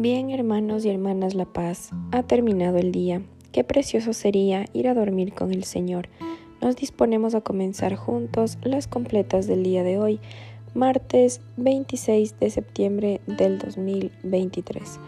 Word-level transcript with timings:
Bien, 0.00 0.30
hermanos 0.30 0.86
y 0.86 0.88
hermanas 0.88 1.34
La 1.34 1.44
Paz, 1.44 1.90
ha 2.12 2.22
terminado 2.22 2.78
el 2.78 2.90
día. 2.90 3.20
Qué 3.52 3.64
precioso 3.64 4.14
sería 4.14 4.64
ir 4.72 4.88
a 4.88 4.94
dormir 4.94 5.34
con 5.34 5.52
el 5.52 5.64
Señor. 5.64 6.08
Nos 6.62 6.74
disponemos 6.76 7.34
a 7.34 7.42
comenzar 7.42 7.96
juntos 7.96 8.56
las 8.62 8.88
completas 8.88 9.46
del 9.46 9.62
día 9.62 9.82
de 9.82 9.98
hoy, 9.98 10.18
martes 10.72 11.42
26 11.58 12.40
de 12.40 12.48
septiembre 12.48 13.20
del 13.26 13.58
2023, 13.58 15.00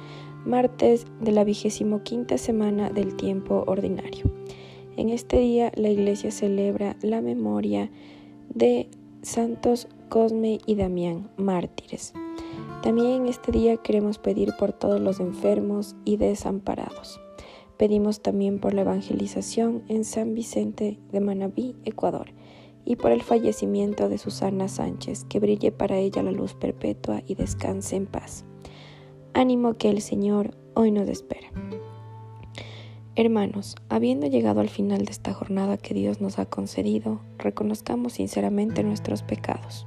martes 0.45 1.07
de 1.23 1.33
la 1.33 1.45
vigésimo 1.45 2.03
quinta 2.03 2.37
semana 2.37 2.91
del 2.91 3.17
tiempo 3.17 3.65
ordinario. 3.67 4.31
En 4.99 5.09
este 5.09 5.39
día 5.39 5.73
la 5.75 5.89
Iglesia 5.89 6.31
celebra 6.31 6.97
la 7.01 7.23
memoria 7.23 7.89
de 8.55 8.91
santos 9.23 9.89
Cosme 10.11 10.59
y 10.67 10.75
Damián, 10.75 11.31
mártires. 11.39 12.13
También 12.83 13.23
en 13.23 13.29
este 13.29 13.53
día 13.53 13.77
queremos 13.77 14.19
pedir 14.19 14.55
por 14.59 14.73
todos 14.73 15.01
los 15.01 15.21
enfermos 15.21 15.95
y 16.05 16.17
desamparados. 16.17 17.21
Pedimos 17.77 18.23
también 18.23 18.59
por 18.59 18.75
la 18.75 18.81
evangelización 18.81 19.85
en 19.87 20.05
San 20.05 20.35
Vicente 20.35 20.99
de 21.13 21.21
Manabí, 21.21 21.77
Ecuador, 21.85 22.33
y 22.85 22.97
por 22.97 23.13
el 23.13 23.23
fallecimiento 23.23 24.09
de 24.09 24.19
Susana 24.19 24.67
Sánchez, 24.67 25.25
que 25.25 25.39
brille 25.39 25.71
para 25.71 25.97
ella 25.97 26.25
la 26.25 26.33
luz 26.33 26.55
perpetua 26.55 27.23
y 27.25 27.37
descanse 27.37 27.95
en 27.95 28.07
paz. 28.07 28.45
Ánimo 29.33 29.75
que 29.75 29.89
el 29.89 30.01
Señor 30.01 30.57
hoy 30.75 30.91
nos 30.91 31.09
espera. 31.09 31.53
Hermanos, 33.15 33.77
habiendo 33.91 34.27
llegado 34.27 34.61
al 34.61 34.71
final 34.71 35.05
de 35.05 35.13
esta 35.13 35.33
jornada 35.33 35.77
que 35.77 35.95
Dios 35.95 36.21
nos 36.21 36.41
ha 36.41 36.47
concedido, 36.47 37.21
reconozcamos 37.39 38.15
sinceramente 38.15 38.83
nuestros 38.83 39.23
pecados. 39.23 39.87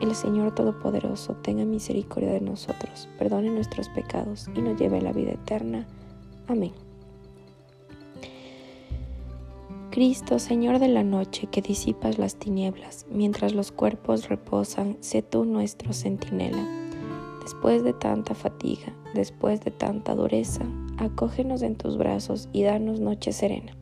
El 0.00 0.14
Señor 0.14 0.54
Todopoderoso 0.54 1.34
tenga 1.34 1.64
misericordia 1.64 2.32
de 2.32 2.40
nosotros, 2.40 3.08
perdone 3.16 3.50
nuestros 3.50 3.88
pecados 3.88 4.48
y 4.54 4.60
nos 4.60 4.78
lleve 4.78 4.98
a 4.98 5.02
la 5.02 5.12
vida 5.12 5.32
eterna. 5.32 5.86
Amén. 6.48 6.72
Cristo, 9.90 10.40
Señor 10.40 10.80
de 10.80 10.88
la 10.88 11.04
noche, 11.04 11.46
que 11.46 11.62
disipas 11.62 12.18
las 12.18 12.34
tinieblas, 12.34 13.06
mientras 13.08 13.54
los 13.54 13.70
cuerpos 13.70 14.28
reposan, 14.28 14.96
sé 15.00 15.22
tú 15.22 15.44
nuestro 15.44 15.92
centinela. 15.92 16.66
Después 17.40 17.84
de 17.84 17.92
tanta 17.92 18.34
fatiga, 18.34 18.92
después 19.14 19.60
de 19.60 19.70
tanta 19.70 20.16
dureza, 20.16 20.64
acógenos 20.98 21.62
en 21.62 21.76
tus 21.76 21.96
brazos 21.96 22.48
y 22.52 22.64
danos 22.64 22.98
noche 22.98 23.32
serena. 23.32 23.76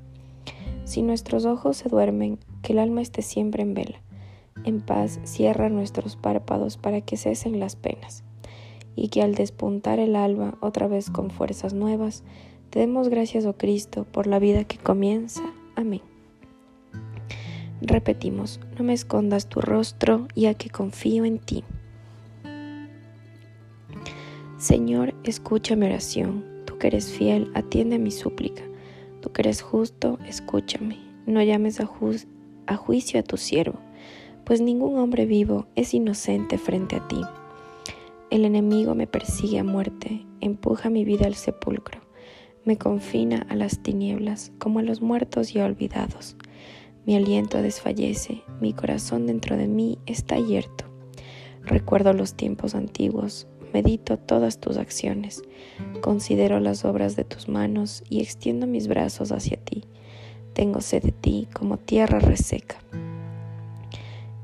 Si 0.84 1.00
nuestros 1.00 1.47
ojos 1.47 1.78
se 1.78 1.88
duermen, 1.88 2.38
que 2.60 2.74
el 2.74 2.80
alma 2.80 3.00
esté 3.00 3.22
siempre 3.22 3.62
en 3.62 3.72
vela 3.72 4.02
en 4.64 4.81
paz 4.81 5.20
cierra 5.25 5.69
nuestros 5.69 6.17
párpados 6.17 6.77
para 6.77 7.00
que 7.00 7.17
cesen 7.17 7.61
las 7.61 7.77
penas, 7.77 8.22
y 8.94 9.09
que 9.09 9.22
al 9.22 9.34
despuntar 9.34 9.98
el 9.98 10.17
alba 10.17 10.56
otra 10.61 10.89
vez 10.89 11.11
con 11.11 11.31
fuerzas 11.31 11.75
nuevas, 11.75 12.25
te 12.70 12.78
demos 12.78 13.09
gracias, 13.09 13.44
oh 13.44 13.56
Cristo, 13.56 14.06
por 14.11 14.27
la 14.27 14.39
vida 14.39 14.64
que 14.64 14.78
comienza. 14.78 15.42
Amén. 15.77 16.00
Repetimos, 17.81 18.61
no 18.78 18.84
me 18.84 18.92
escondas 18.92 19.49
tu 19.49 19.60
rostro, 19.60 20.28
ya 20.34 20.55
que 20.55 20.71
confío 20.71 21.25
en 21.25 21.38
ti. 21.38 21.65
Señor, 24.56 25.15
escucha 25.25 25.75
mi 25.75 25.87
oración. 25.87 26.44
Tú 26.65 26.78
que 26.78 26.87
eres 26.87 27.10
fiel, 27.10 27.50
atiende 27.55 27.99
mi 27.99 28.12
súplica. 28.12 28.62
Tú 29.21 29.32
que 29.32 29.43
eres 29.43 29.60
justo, 29.60 30.19
escúchame. 30.26 30.99
No 31.26 31.43
llames 31.43 31.81
a, 31.81 31.91
a 32.66 32.76
juicio 32.76 33.19
a 33.19 33.22
tu 33.25 33.37
siervo 33.37 33.81
pues 34.44 34.60
ningún 34.60 34.98
hombre 34.98 35.26
vivo 35.26 35.66
es 35.76 35.94
inocente 35.94 36.58
frente 36.58 36.97
a 36.97 37.08
ti. 37.08 37.20
El 38.30 38.44
enemigo 38.44 38.94
me 38.94 39.06
persigue 39.06 39.58
a 39.58 39.64
muerte, 39.64 40.25
empuja 40.41 40.91
mi 40.91 41.04
vida 41.04 41.26
al 41.26 41.34
sepulcro, 41.34 42.00
me 42.64 42.78
confina 42.78 43.47
a 43.48 43.54
las 43.54 43.82
tinieblas 43.82 44.52
como 44.58 44.78
a 44.78 44.82
los 44.82 45.02
muertos 45.02 45.52
ya 45.52 45.64
olvidados. 45.64 46.36
Mi 47.04 47.16
aliento 47.16 47.60
desfallece, 47.60 48.42
mi 48.60 48.72
corazón 48.72 49.26
dentro 49.26 49.56
de 49.56 49.66
mí 49.66 49.98
está 50.06 50.38
yerto. 50.38 50.84
Recuerdo 51.64 52.12
los 52.12 52.34
tiempos 52.34 52.75
antiguos, 52.75 53.48
medito 53.72 54.19
todas 54.19 54.60
tus 54.60 54.76
acciones, 54.76 55.42
considero 56.00 56.60
las 56.60 56.84
obras 56.84 57.16
de 57.16 57.25
tus 57.25 57.48
manos 57.48 58.04
y 58.08 58.20
extiendo 58.20 58.66
mis 58.66 58.88
brazos 58.88 59.32
hacia 59.32 59.56
ti. 59.56 59.84
Tengo 60.52 60.81
sed 60.81 61.02
de 61.02 61.12
ti 61.12 61.48
como 61.52 61.78
tierra 61.78 62.19
reseca. 62.19 62.76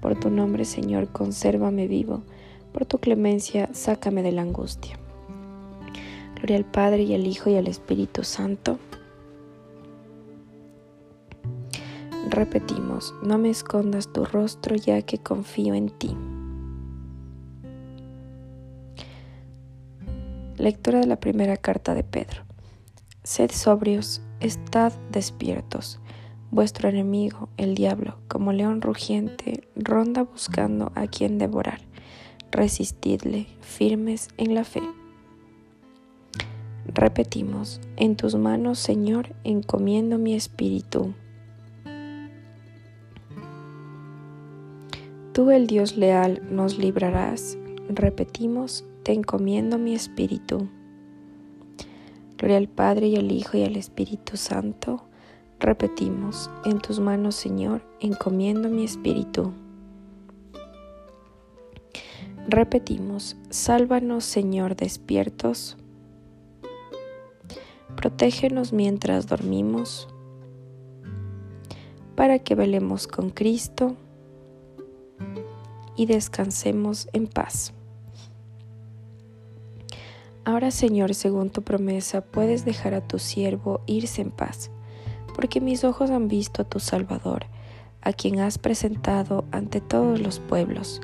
Por 0.00 0.18
tu 0.18 0.30
nombre, 0.30 0.64
Señor, 0.64 1.08
consérvame 1.08 1.86
vivo. 1.86 2.22
Por 2.72 2.86
tu 2.86 2.98
clemencia, 2.98 3.68
sácame 3.72 4.22
de 4.22 4.32
la 4.32 4.42
angustia. 4.42 4.98
Gloria 6.36 6.56
al 6.56 6.64
Padre 6.64 7.02
y 7.02 7.14
al 7.14 7.26
Hijo 7.26 7.50
y 7.50 7.56
al 7.56 7.68
Espíritu 7.68 8.24
Santo. 8.24 8.78
Repetimos, 12.30 13.14
no 13.22 13.38
me 13.38 13.50
escondas 13.50 14.10
tu 14.12 14.24
rostro 14.24 14.76
ya 14.76 15.02
que 15.02 15.18
confío 15.18 15.74
en 15.74 15.90
ti. 15.90 16.16
Lectura 20.56 21.00
de 21.00 21.06
la 21.06 21.18
primera 21.18 21.56
carta 21.56 21.94
de 21.94 22.04
Pedro. 22.04 22.44
Sed 23.22 23.50
sobrios, 23.50 24.22
estad 24.40 24.92
despiertos 25.10 26.00
Vuestro 26.52 26.88
enemigo, 26.88 27.48
el 27.58 27.76
diablo, 27.76 28.16
como 28.26 28.52
león 28.52 28.82
rugiente, 28.82 29.68
ronda 29.76 30.24
buscando 30.24 30.90
a 30.96 31.06
quien 31.06 31.38
devorar. 31.38 31.80
Resistidle, 32.50 33.46
firmes 33.60 34.30
en 34.36 34.56
la 34.56 34.64
fe. 34.64 34.82
Repetimos, 36.86 37.80
en 37.96 38.16
tus 38.16 38.34
manos, 38.34 38.80
Señor, 38.80 39.36
encomiendo 39.44 40.18
mi 40.18 40.34
espíritu. 40.34 41.14
Tú, 45.32 45.52
el 45.52 45.68
Dios 45.68 45.96
leal, 45.96 46.42
nos 46.50 46.78
librarás. 46.78 47.58
Repetimos, 47.88 48.84
te 49.04 49.12
encomiendo 49.12 49.78
mi 49.78 49.94
espíritu. 49.94 50.68
Gloria 52.36 52.56
al 52.56 52.68
Padre 52.68 53.06
y 53.06 53.16
al 53.16 53.30
Hijo 53.30 53.56
y 53.56 53.62
al 53.62 53.76
Espíritu 53.76 54.36
Santo 54.36 55.04
Repetimos, 55.60 56.50
en 56.64 56.78
tus 56.78 57.00
manos, 57.00 57.34
Señor, 57.34 57.82
encomiendo 58.00 58.70
mi 58.70 58.82
espíritu. 58.82 59.52
Repetimos, 62.48 63.36
sálvanos, 63.50 64.24
Señor, 64.24 64.74
despiertos. 64.74 65.76
Protégenos 67.94 68.72
mientras 68.72 69.26
dormimos, 69.26 70.08
para 72.16 72.38
que 72.38 72.54
velemos 72.54 73.06
con 73.06 73.28
Cristo 73.28 73.96
y 75.94 76.06
descansemos 76.06 77.06
en 77.12 77.26
paz. 77.26 77.74
Ahora, 80.46 80.70
Señor, 80.70 81.14
según 81.14 81.50
tu 81.50 81.60
promesa, 81.60 82.22
puedes 82.22 82.64
dejar 82.64 82.94
a 82.94 83.06
tu 83.06 83.18
siervo 83.18 83.82
irse 83.84 84.22
en 84.22 84.30
paz 84.30 84.70
porque 85.40 85.62
mis 85.62 85.84
ojos 85.84 86.10
han 86.10 86.28
visto 86.28 86.60
a 86.60 86.64
tu 86.66 86.80
Salvador, 86.80 87.46
a 88.02 88.12
quien 88.12 88.40
has 88.40 88.58
presentado 88.58 89.46
ante 89.52 89.80
todos 89.80 90.20
los 90.20 90.38
pueblos, 90.38 91.00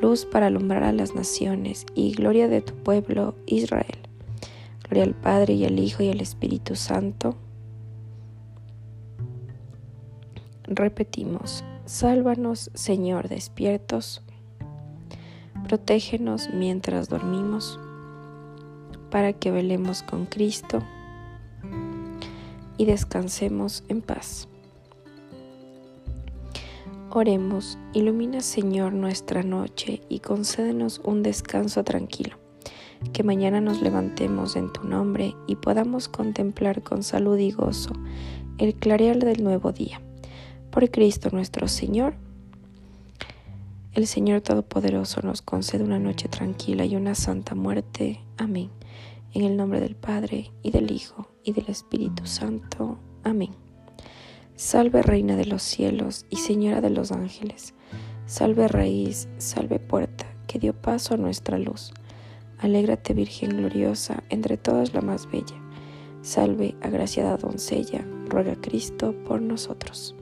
luz 0.00 0.26
para 0.26 0.46
alumbrar 0.46 0.84
a 0.84 0.92
las 0.92 1.16
naciones 1.16 1.84
y 1.92 2.12
gloria 2.12 2.46
de 2.46 2.60
tu 2.60 2.72
pueblo 2.72 3.34
Israel. 3.46 3.98
Gloria 4.84 5.02
al 5.02 5.14
Padre 5.14 5.54
y 5.54 5.64
al 5.64 5.76
Hijo 5.80 6.04
y 6.04 6.08
al 6.08 6.20
Espíritu 6.20 6.76
Santo. 6.76 7.34
Repetimos, 10.62 11.64
sálvanos 11.84 12.70
Señor 12.74 13.28
despiertos, 13.28 14.22
protégenos 15.66 16.48
mientras 16.54 17.08
dormimos, 17.08 17.80
para 19.10 19.32
que 19.32 19.50
velemos 19.50 20.04
con 20.04 20.26
Cristo 20.26 20.80
y 22.76 22.84
descansemos 22.84 23.84
en 23.88 24.02
paz. 24.02 24.48
Oremos, 27.10 27.78
ilumina 27.92 28.40
Señor 28.40 28.92
nuestra 28.92 29.44
noche 29.44 30.00
y 30.08 30.18
concédenos 30.18 31.00
un 31.04 31.22
descanso 31.22 31.84
tranquilo, 31.84 32.38
que 33.12 33.22
mañana 33.22 33.60
nos 33.60 33.82
levantemos 33.82 34.56
en 34.56 34.72
tu 34.72 34.82
nombre 34.82 35.36
y 35.46 35.54
podamos 35.54 36.08
contemplar 36.08 36.82
con 36.82 37.04
salud 37.04 37.38
y 37.38 37.52
gozo 37.52 37.92
el 38.58 38.74
clarear 38.74 39.18
del 39.18 39.44
nuevo 39.44 39.70
día. 39.70 40.00
Por 40.70 40.90
Cristo 40.90 41.28
nuestro 41.30 41.68
Señor. 41.68 42.14
El 43.92 44.08
Señor 44.08 44.40
Todopoderoso 44.40 45.20
nos 45.22 45.40
concede 45.40 45.84
una 45.84 46.00
noche 46.00 46.28
tranquila 46.28 46.84
y 46.84 46.96
una 46.96 47.14
santa 47.14 47.54
muerte. 47.54 48.20
Amén. 48.36 48.70
En 49.34 49.44
el 49.44 49.56
nombre 49.56 49.78
del 49.78 49.94
Padre, 49.94 50.50
y 50.64 50.72
del 50.72 50.90
Hijo, 50.90 51.28
y 51.44 51.52
del 51.52 51.68
Espíritu 51.68 52.26
Santo. 52.26 52.98
Amén. 53.22 53.50
Salve 54.56 55.02
Reina 55.02 55.36
de 55.36 55.46
los 55.46 55.62
cielos 55.62 56.26
y 56.30 56.36
Señora 56.36 56.80
de 56.80 56.90
los 56.90 57.12
ángeles. 57.12 57.74
Salve 58.26 58.68
raíz, 58.68 59.28
salve 59.38 59.78
puerta, 59.78 60.26
que 60.46 60.58
dio 60.58 60.72
paso 60.72 61.14
a 61.14 61.18
nuestra 61.18 61.58
luz. 61.58 61.92
Alégrate 62.58 63.14
Virgen 63.14 63.56
gloriosa, 63.56 64.22
entre 64.30 64.56
todas 64.56 64.94
la 64.94 65.00
más 65.00 65.30
bella. 65.30 65.60
Salve, 66.22 66.74
agraciada 66.80 67.36
doncella, 67.36 68.04
ruega 68.28 68.56
Cristo 68.60 69.14
por 69.26 69.42
nosotros. 69.42 70.14